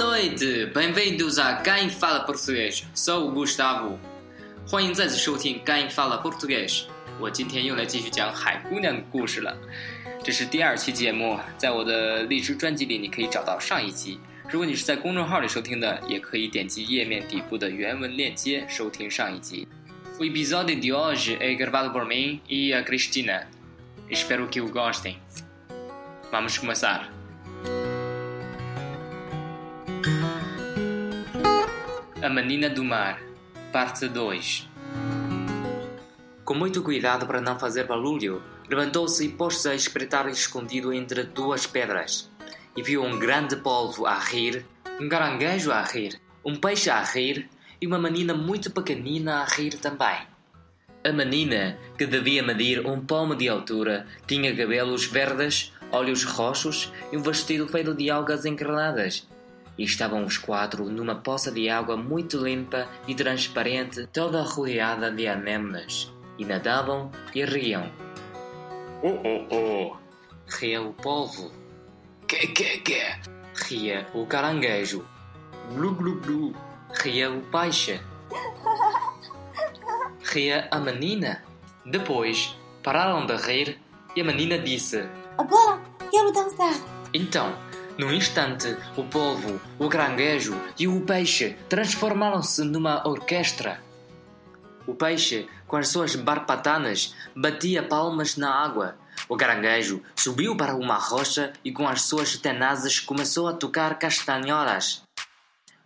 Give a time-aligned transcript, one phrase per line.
[0.00, 2.84] noite, bem-vindos a Quem Fala Português.
[2.94, 3.98] Sou o Gustavo，
[4.66, 6.70] 欢迎再次收听《Quem Fala Português》。
[7.20, 9.56] 我今天又来继续讲海姑娘的故事了。
[10.24, 14.18] 这是第二期节目，在我的荔枝专辑里你可以找到上一期。
[14.48, 19.68] 如果你是在公众号里收听的，也可以点击页面底部的原文链接收听上一集。
[20.18, 23.46] O episódio de hoje é gravado por mim e a Cristina.
[24.08, 25.18] Espero que o gostem.
[26.32, 27.10] Vamos começar.
[32.31, 33.21] Menina do Mar,
[33.73, 34.69] parte 2
[36.45, 41.67] Com muito cuidado para não fazer barulho, levantou-se e pôs-se a espreitar escondido entre duas
[41.67, 42.31] pedras.
[42.77, 44.65] E viu um grande polvo a rir,
[44.97, 47.49] um caranguejo a rir, um peixe a rir
[47.81, 50.21] e uma menina muito pequenina a rir também.
[51.03, 57.17] A menina, que devia medir um palmo de altura, tinha cabelos verdes, olhos roxos e
[57.17, 59.27] um vestido feito de algas encarnadas.
[59.77, 65.27] E estavam os quatro numa poça de água muito limpa e transparente, toda rodeada de
[65.27, 66.11] anémonas.
[66.37, 67.91] E nadavam e riam.
[69.03, 69.97] Oh, oh, oh!
[70.47, 71.51] Ria o polvo.
[72.27, 73.01] Que, que, que?
[73.67, 75.05] Ria o caranguejo.
[75.73, 76.55] Glu, glu, glu.
[77.01, 77.99] Ria o peixe.
[80.23, 81.43] Ria a menina.
[81.85, 83.79] Depois, pararam de rir
[84.15, 86.73] e a menina disse: Agora quero dançar.
[87.13, 87.53] Então,
[88.01, 93.79] num instante, o polvo, o caranguejo e o peixe transformaram-se numa orquestra.
[94.87, 98.95] O peixe, com as suas barbatanas, batia palmas na água.
[99.29, 105.03] O caranguejo subiu para uma rocha e, com as suas tenazes, começou a tocar castanholas.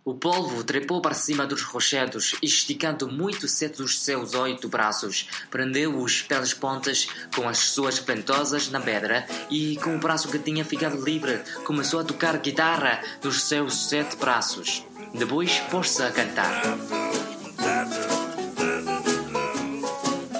[0.06, 6.22] O polvo trepou para cima dos rochedos esticando muito cedo os seus oito braços, prendeu-os
[6.22, 11.04] pelas pontas com as suas ventosas na pedra e, com o braço que tinha ficado
[11.04, 14.84] livre, começou a tocar guitarra nos seus sete braços.
[15.12, 16.62] Depois pôs-se a cantar.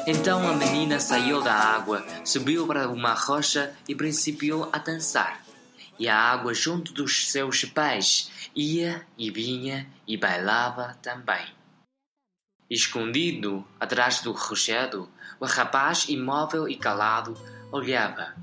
[0.06, 5.45] Então a menina saiu da água, subiu para uma rocha e principiou a dançar.
[5.98, 11.46] E a água junto dos seus pés ia e vinha e bailava também.
[12.68, 15.08] Escondido atrás do rochedo,
[15.38, 17.36] o rapaz imóvel e calado
[17.70, 18.34] olhava.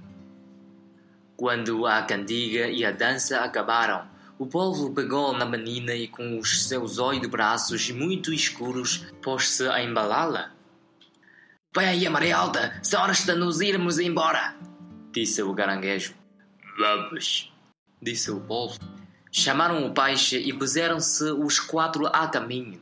[1.35, 4.07] Quando a cantiga e a dança acabaram,
[4.39, 9.83] o povo pegou na menina e com os seus oito braços muito escuros pôs-se a
[9.83, 10.51] embalá-la.
[11.73, 14.55] Vai aí, Marialda, são horas de nos irmos embora,
[15.11, 16.22] disse o caranguejo.
[16.77, 17.53] Vamos,
[18.01, 18.79] disse o polvo.
[19.31, 22.81] Chamaram o peixe e puseram-se os quatro a caminho.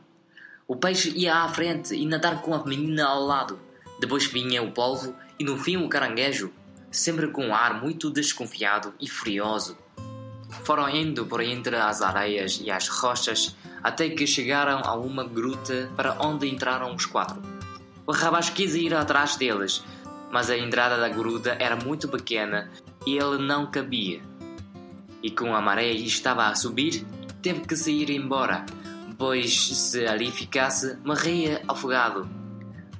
[0.66, 3.58] O peixe ia à frente e nadar com a menina ao lado.
[4.00, 6.50] Depois vinha o polvo e no fim o caranguejo,
[6.90, 9.76] sempre com um ar muito desconfiado e furioso.
[10.64, 15.90] Foram indo por entre as areias e as rochas até que chegaram a uma gruta
[15.96, 17.42] para onde entraram os quatro.
[18.06, 19.82] O rapaz quis ir atrás deles,
[20.30, 22.70] mas a entrada da gruta era muito pequena
[23.06, 24.20] ele não cabia.
[25.22, 27.04] E com a maré estava a subir,
[27.40, 28.64] teve que sair embora,
[29.18, 32.28] pois se ali ficasse, morria afogado.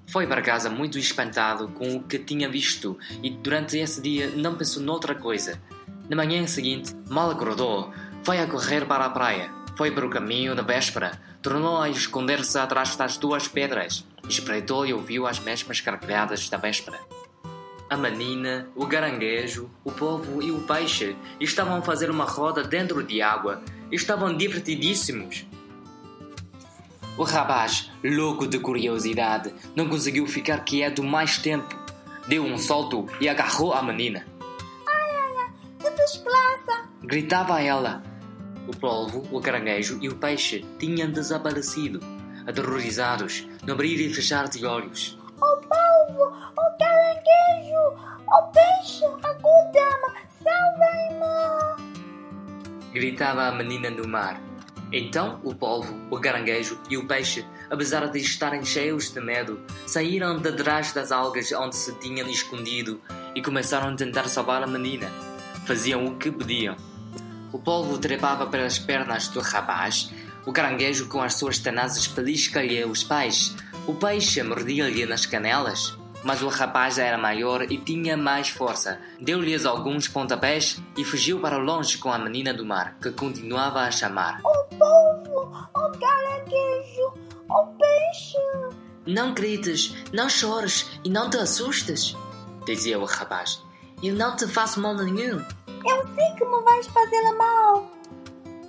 [0.07, 4.55] Foi para casa muito espantado com o que tinha visto e durante esse dia não
[4.55, 5.61] pensou noutra coisa.
[6.09, 7.93] Na manhã seguinte, mal acordou,
[8.23, 9.51] foi a correr para a praia.
[9.77, 14.93] Foi para o caminho da véspera, tornou a esconder-se atrás das duas pedras, espreitou e
[14.93, 17.01] ouviu as mesmas gargalhadas da véspera.
[17.93, 23.03] A menina, o caranguejo, o povo e o peixe estavam a fazer uma roda dentro
[23.03, 23.61] de água.
[23.91, 25.47] Estavam divertidíssimos.
[27.19, 31.79] O rapaz, louco de curiosidade, não conseguiu ficar quieto mais tempo.
[32.27, 34.27] Deu um salto e agarrou a menina.
[34.89, 36.89] Ai, ai, ai, que desgraça.
[37.03, 38.03] Gritava ela.
[38.67, 42.01] O polvo, o caranguejo e o peixe tinham desaparecido,
[42.47, 45.19] aterrorizados, no abrir e fechar de olhos.
[45.37, 45.57] O
[46.13, 47.97] polvo, o caranguejo,
[48.29, 50.11] o peixe, ajuda-me,
[50.43, 51.83] salvem-me.
[52.93, 54.41] Gritava a menina do mar.
[54.93, 60.39] Então o polvo, o caranguejo e o peixe, apesar de estarem cheios de medo, saíram
[60.39, 63.01] de trás das algas onde se tinham escondido
[63.35, 65.09] e começaram a tentar salvar a menina.
[65.67, 66.77] Faziam o que pediam.
[67.53, 70.13] O polvo trepava pelas pernas do rapaz,
[70.45, 73.55] o caranguejo com as suas tenazes belisca-lhe os pés,
[73.87, 75.97] o peixe mordia-lhe nas canelas.
[76.25, 79.01] Mas o rapaz era maior e tinha mais força.
[79.21, 83.91] Deu-lhes alguns pontapés e fugiu para longe com a menina do mar, que continuava a
[83.91, 84.41] chamar.
[84.45, 87.15] O polvo, o caranguejo,
[87.49, 88.39] o peixe.
[89.07, 92.17] Não grites, não chores e não te assustes,
[92.65, 93.61] dizia o rapaz.
[94.01, 95.45] Eu não te faço mal nenhum.
[95.69, 97.91] Eu sei que me vais fazer mal.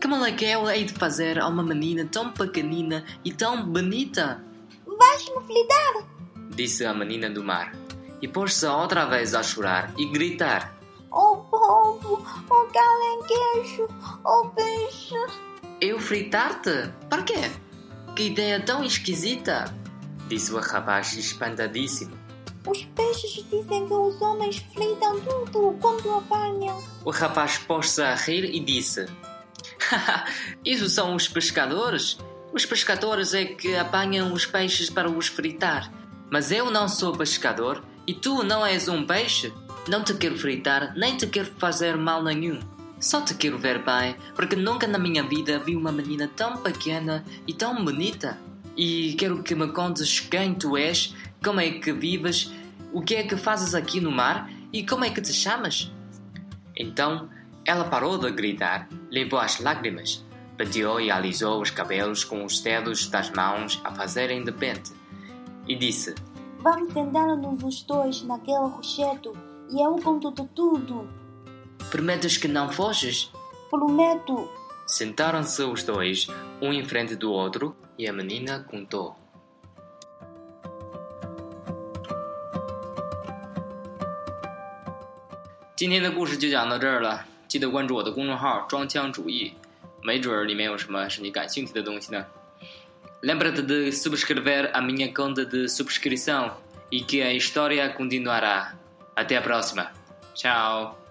[0.02, 3.64] Que Como é que eu hei de fazer a uma menina tão pequenina e tão
[3.64, 4.44] bonita?
[4.86, 6.13] Vais-me fritar?
[6.56, 7.76] Disse a menina do mar.
[8.22, 10.78] E pôs-se outra vez a chorar e gritar.
[11.12, 13.88] Oh povo, oh caranguejo,
[14.26, 15.16] oh peixe.
[15.82, 16.90] Eu fritar-te?
[17.10, 17.52] Para quê?
[18.16, 19.66] Que ideia tão esquisita!
[20.28, 22.18] Disse o rapaz espantadíssimo.
[22.66, 26.82] Os peixes dizem que os homens fritam tudo quando apanham.
[27.04, 29.06] O rapaz pôs-se a rir e disse:
[30.64, 32.18] Isso são os pescadores.
[32.54, 35.92] Os pescadores é que apanham os peixes para os fritar.
[36.34, 39.54] Mas eu não sou pescador e tu não és um peixe.
[39.88, 42.60] Não te quero fritar, nem te quero fazer mal nenhum.
[43.00, 47.24] Só te quero ver bem, porque nunca na minha vida vi uma menina tão pequena
[47.46, 48.36] e tão bonita.
[48.76, 51.14] E quero que me contes quem tu és,
[51.44, 52.52] como é que vives,
[52.92, 55.92] o que é que fazes aqui no mar e como é que te chamas.
[56.76, 57.30] Então
[57.64, 60.26] ela parou de gritar, limpou as lágrimas,
[60.58, 65.04] penteou e alisou os cabelos com os dedos das mãos a fazerem de pente
[65.67, 66.15] e disse:
[66.61, 69.33] Vamos sentar-nos os dois naquele rochedo
[69.71, 71.09] e eu conto-te tudo.
[71.91, 73.31] Prometes que não foges?
[73.71, 74.49] Prometo.
[74.87, 76.27] Sentaram-se os dois,
[76.63, 79.15] um em frente do outro, e a menina contou.
[85.77, 89.53] “今天的故事就讲到这儿了，记得关注我的公众号“装腔主义”，
[90.03, 92.25] 没准儿里面有什么是你感兴趣的东西呢。
[93.24, 96.58] Lembra-te de subscrever a minha conta de subscrição
[96.92, 98.76] e que a história continuará.
[99.16, 99.94] Até a próxima.
[100.34, 101.03] Tchau.